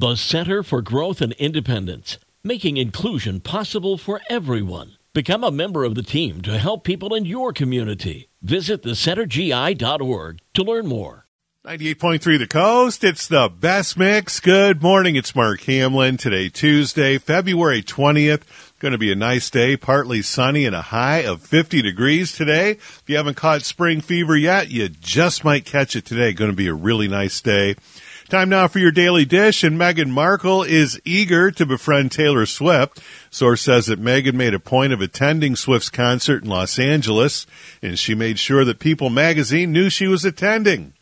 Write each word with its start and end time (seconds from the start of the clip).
The 0.00 0.16
Center 0.16 0.62
for 0.62 0.80
Growth 0.80 1.20
and 1.20 1.34
Independence, 1.34 2.16
making 2.42 2.78
inclusion 2.78 3.38
possible 3.40 3.98
for 3.98 4.22
everyone. 4.30 4.96
Become 5.12 5.44
a 5.44 5.50
member 5.50 5.84
of 5.84 5.94
the 5.94 6.02
team 6.02 6.40
to 6.40 6.56
help 6.56 6.84
people 6.84 7.14
in 7.14 7.26
your 7.26 7.52
community. 7.52 8.30
Visit 8.40 8.82
thecentergi.org 8.82 10.40
to 10.54 10.62
learn 10.62 10.86
more. 10.86 11.26
98.3 11.66 12.38
The 12.38 12.46
Coast. 12.46 13.04
It's 13.04 13.28
the 13.28 13.50
best 13.50 13.98
mix. 13.98 14.40
Good 14.40 14.80
morning. 14.80 15.16
It's 15.16 15.36
Mark 15.36 15.60
Hamlin. 15.64 16.16
Today, 16.16 16.48
Tuesday, 16.48 17.18
February 17.18 17.82
20th. 17.82 18.44
Going 18.78 18.92
to 18.92 18.98
be 18.98 19.12
a 19.12 19.14
nice 19.14 19.50
day, 19.50 19.76
partly 19.76 20.22
sunny 20.22 20.64
and 20.64 20.74
a 20.74 20.80
high 20.80 21.24
of 21.24 21.42
50 21.42 21.82
degrees 21.82 22.32
today. 22.32 22.70
If 22.70 23.02
you 23.06 23.18
haven't 23.18 23.36
caught 23.36 23.60
spring 23.60 24.00
fever 24.00 24.34
yet, 24.34 24.70
you 24.70 24.88
just 24.88 25.44
might 25.44 25.66
catch 25.66 25.94
it 25.94 26.06
today. 26.06 26.32
Going 26.32 26.50
to 26.50 26.56
be 26.56 26.68
a 26.68 26.72
really 26.72 27.06
nice 27.08 27.42
day. 27.42 27.74
Time 28.30 28.48
now 28.48 28.68
for 28.68 28.78
your 28.78 28.92
daily 28.92 29.24
dish, 29.24 29.64
and 29.64 29.76
Meghan 29.76 30.10
Markle 30.10 30.62
is 30.62 31.00
eager 31.04 31.50
to 31.50 31.66
befriend 31.66 32.12
Taylor 32.12 32.46
Swift. 32.46 33.02
Source 33.28 33.60
says 33.60 33.86
that 33.86 34.00
Meghan 34.00 34.34
made 34.34 34.54
a 34.54 34.60
point 34.60 34.92
of 34.92 35.00
attending 35.00 35.56
Swift's 35.56 35.90
concert 35.90 36.44
in 36.44 36.48
Los 36.48 36.78
Angeles, 36.78 37.44
and 37.82 37.98
she 37.98 38.14
made 38.14 38.38
sure 38.38 38.64
that 38.64 38.78
People 38.78 39.10
magazine 39.10 39.72
knew 39.72 39.90
she 39.90 40.06
was 40.06 40.24
attending. 40.24 40.92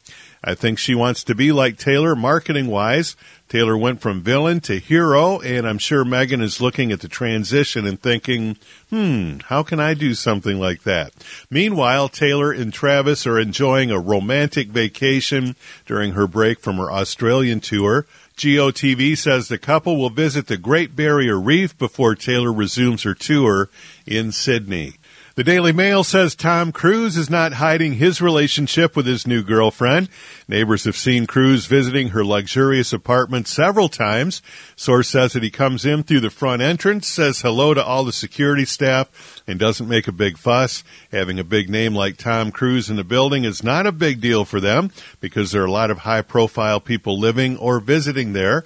I 0.42 0.54
think 0.54 0.78
she 0.78 0.94
wants 0.94 1.24
to 1.24 1.34
be 1.34 1.52
like 1.52 1.78
Taylor 1.78 2.14
marketing 2.14 2.68
wise. 2.68 3.16
Taylor 3.48 3.78
went 3.78 4.00
from 4.00 4.20
villain 4.20 4.60
to 4.60 4.78
hero, 4.78 5.40
and 5.40 5.66
I'm 5.66 5.78
sure 5.78 6.04
Meghan 6.04 6.42
is 6.42 6.60
looking 6.60 6.92
at 6.92 7.00
the 7.00 7.08
transition 7.08 7.86
and 7.86 8.00
thinking, 8.00 8.58
hmm, 8.90 9.38
how 9.46 9.62
can 9.62 9.80
I 9.80 9.94
do 9.94 10.12
something 10.14 10.60
like 10.60 10.82
that? 10.82 11.12
Meanwhile, 11.50 12.10
Taylor 12.10 12.52
and 12.52 12.72
Travis 12.72 13.26
are 13.26 13.38
enjoying 13.38 13.90
a 13.90 13.98
romantic 13.98 14.68
vacation 14.68 15.56
during 15.86 16.12
her 16.12 16.26
break 16.26 16.60
from 16.60 16.76
her 16.76 16.92
Australian 16.92 17.60
tour. 17.60 18.06
GOTV 18.36 19.16
says 19.18 19.48
the 19.48 19.58
couple 19.58 19.96
will 19.96 20.10
visit 20.10 20.46
the 20.46 20.58
Great 20.58 20.94
Barrier 20.94 21.40
Reef 21.40 21.76
before 21.76 22.14
Taylor 22.14 22.52
resumes 22.52 23.02
her 23.02 23.14
tour 23.14 23.68
in 24.06 24.30
Sydney. 24.30 24.97
The 25.38 25.44
Daily 25.44 25.70
Mail 25.70 26.02
says 26.02 26.34
Tom 26.34 26.72
Cruise 26.72 27.16
is 27.16 27.30
not 27.30 27.52
hiding 27.52 27.92
his 27.92 28.20
relationship 28.20 28.96
with 28.96 29.06
his 29.06 29.24
new 29.24 29.44
girlfriend. 29.44 30.08
Neighbors 30.48 30.82
have 30.82 30.96
seen 30.96 31.28
Cruise 31.28 31.66
visiting 31.66 32.08
her 32.08 32.24
luxurious 32.24 32.92
apartment 32.92 33.46
several 33.46 33.88
times. 33.88 34.42
Source 34.74 35.08
says 35.08 35.34
that 35.34 35.44
he 35.44 35.50
comes 35.50 35.86
in 35.86 36.02
through 36.02 36.22
the 36.22 36.30
front 36.30 36.60
entrance, 36.60 37.06
says 37.06 37.42
hello 37.42 37.72
to 37.72 37.84
all 37.84 38.02
the 38.02 38.12
security 38.12 38.64
staff, 38.64 39.40
and 39.46 39.60
doesn't 39.60 39.88
make 39.88 40.08
a 40.08 40.12
big 40.12 40.38
fuss. 40.38 40.82
Having 41.12 41.38
a 41.38 41.44
big 41.44 41.70
name 41.70 41.94
like 41.94 42.16
Tom 42.16 42.50
Cruise 42.50 42.90
in 42.90 42.96
the 42.96 43.04
building 43.04 43.44
is 43.44 43.62
not 43.62 43.86
a 43.86 43.92
big 43.92 44.20
deal 44.20 44.44
for 44.44 44.58
them 44.58 44.90
because 45.20 45.52
there 45.52 45.62
are 45.62 45.66
a 45.66 45.70
lot 45.70 45.92
of 45.92 45.98
high 45.98 46.22
profile 46.22 46.80
people 46.80 47.16
living 47.16 47.56
or 47.58 47.78
visiting 47.78 48.32
there. 48.32 48.64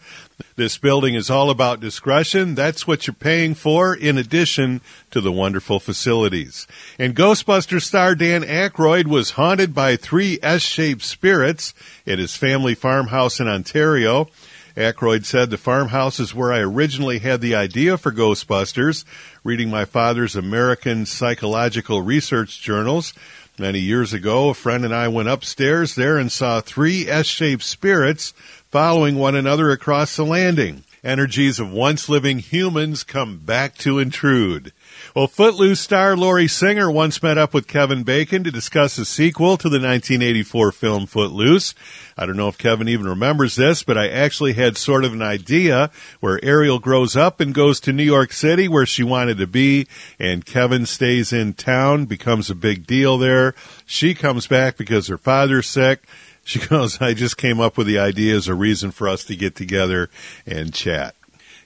This 0.56 0.76
building 0.76 1.14
is 1.14 1.30
all 1.30 1.50
about 1.50 1.80
discretion. 1.80 2.54
That's 2.54 2.86
what 2.86 3.06
you're 3.06 3.14
paying 3.14 3.54
for, 3.54 3.94
in 3.94 4.18
addition 4.18 4.80
to 5.10 5.20
the 5.20 5.32
wonderful 5.32 5.78
facilities. 5.78 6.61
And 6.98 7.16
Ghostbusters 7.16 7.82
star 7.82 8.14
Dan 8.14 8.42
Aykroyd 8.42 9.06
was 9.06 9.32
haunted 9.32 9.74
by 9.74 9.96
three 9.96 10.38
S-shaped 10.42 11.02
spirits 11.02 11.74
at 12.06 12.18
his 12.18 12.36
family 12.36 12.74
farmhouse 12.74 13.40
in 13.40 13.48
Ontario. 13.48 14.28
Aykroyd 14.76 15.24
said 15.24 15.50
the 15.50 15.58
farmhouse 15.58 16.18
is 16.18 16.34
where 16.34 16.52
I 16.52 16.60
originally 16.60 17.18
had 17.18 17.40
the 17.40 17.54
idea 17.54 17.98
for 17.98 18.10
Ghostbusters, 18.10 19.04
reading 19.44 19.68
my 19.68 19.84
father's 19.84 20.34
American 20.34 21.04
Psychological 21.04 22.00
Research 22.00 22.60
journals. 22.62 23.12
Many 23.58 23.80
years 23.80 24.14
ago, 24.14 24.48
a 24.48 24.54
friend 24.54 24.82
and 24.84 24.94
I 24.94 25.08
went 25.08 25.28
upstairs 25.28 25.94
there 25.94 26.16
and 26.16 26.32
saw 26.32 26.62
three 26.62 27.06
S-shaped 27.06 27.62
spirits 27.62 28.32
following 28.70 29.16
one 29.16 29.34
another 29.34 29.70
across 29.70 30.16
the 30.16 30.24
landing. 30.24 30.84
Energies 31.04 31.58
of 31.58 31.72
once 31.72 32.08
living 32.08 32.38
humans 32.38 33.02
come 33.02 33.38
back 33.38 33.76
to 33.76 33.98
intrude. 33.98 34.72
Well, 35.16 35.26
Footloose 35.26 35.80
star 35.80 36.16
Lori 36.16 36.46
Singer 36.46 36.88
once 36.88 37.20
met 37.20 37.36
up 37.36 37.52
with 37.52 37.66
Kevin 37.66 38.04
Bacon 38.04 38.44
to 38.44 38.52
discuss 38.52 38.96
a 38.98 39.04
sequel 39.04 39.56
to 39.56 39.68
the 39.68 39.80
1984 39.80 40.70
film 40.70 41.06
Footloose. 41.06 41.74
I 42.16 42.24
don't 42.24 42.36
know 42.36 42.46
if 42.46 42.56
Kevin 42.56 42.88
even 42.88 43.08
remembers 43.08 43.56
this, 43.56 43.82
but 43.82 43.98
I 43.98 44.08
actually 44.10 44.52
had 44.52 44.76
sort 44.76 45.04
of 45.04 45.12
an 45.12 45.22
idea 45.22 45.90
where 46.20 46.38
Ariel 46.44 46.78
grows 46.78 47.16
up 47.16 47.40
and 47.40 47.52
goes 47.52 47.80
to 47.80 47.92
New 47.92 48.04
York 48.04 48.32
City 48.32 48.68
where 48.68 48.86
she 48.86 49.02
wanted 49.02 49.38
to 49.38 49.48
be, 49.48 49.88
and 50.20 50.46
Kevin 50.46 50.86
stays 50.86 51.32
in 51.32 51.54
town, 51.54 52.04
becomes 52.04 52.48
a 52.48 52.54
big 52.54 52.86
deal 52.86 53.18
there. 53.18 53.56
She 53.86 54.14
comes 54.14 54.46
back 54.46 54.76
because 54.76 55.08
her 55.08 55.18
father's 55.18 55.66
sick. 55.66 56.04
She 56.44 56.58
goes, 56.58 57.00
I 57.00 57.14
just 57.14 57.36
came 57.36 57.60
up 57.60 57.76
with 57.76 57.86
the 57.86 57.98
idea 57.98 58.36
as 58.36 58.48
a 58.48 58.54
reason 58.54 58.90
for 58.90 59.08
us 59.08 59.24
to 59.24 59.36
get 59.36 59.54
together 59.54 60.10
and 60.46 60.74
chat. 60.74 61.14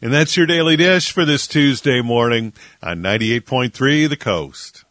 And 0.03 0.13
that's 0.13 0.37
your 0.37 0.47
daily 0.47 0.77
dish 0.77 1.11
for 1.11 1.25
this 1.25 1.47
Tuesday 1.47 2.03
morning 2.03 2.53
on 2.83 3.01
98.3 3.01 4.09
The 4.09 4.17
Coast. 4.17 4.86